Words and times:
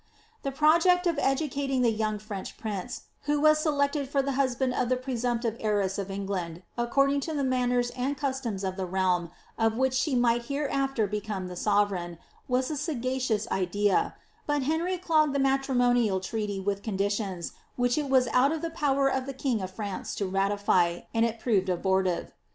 The 0.41 0.51
project 0.51 1.05
of 1.05 1.19
educating 1.19 1.83
the 1.83 1.91
young 1.91 2.17
French 2.17 2.57
prince, 2.57 3.03
who 3.25 3.39
was 3.39 3.59
selected 3.59 4.09
for 4.09 4.23
the 4.23 4.31
husband 4.31 4.73
of 4.73 4.89
the 4.89 4.97
presumptive 4.97 5.57
heiress 5.59 5.99
of 5.99 6.09
England, 6.09 6.63
according 6.75 7.19
to 7.19 7.35
the 7.35 7.43
manners 7.43 7.91
and 7.91 8.17
customs 8.17 8.63
of 8.63 8.77
the 8.77 8.87
realm 8.87 9.29
of 9.59 9.77
which 9.77 9.93
she 9.93 10.15
might 10.15 10.45
hereafter 10.45 11.05
become 11.05 11.45
the 11.45 11.55
sovereign, 11.55 12.17
was 12.47 12.71
a 12.71 12.77
sagacious 12.77 13.47
idea, 13.51 14.15
but 14.47 14.63
Henry 14.63 14.97
clogged 14.97 15.35
the 15.35 15.39
matrimonial 15.39 16.19
treaty 16.19 16.59
with 16.59 16.81
conditions 16.81 17.51
which 17.75 17.95
it 17.95 18.09
was 18.09 18.27
out 18.29 18.51
of 18.51 18.63
the 18.63 18.71
power 18.71 19.07
of 19.07 19.27
the 19.27 19.35
king 19.37 19.61
of 19.61 19.69
France 19.69 20.15
to 20.15 20.25
ratify, 20.25 21.01
and 21.13 21.25
it 21.27 21.39
proved 21.39 21.69
abortive. 21.69 22.33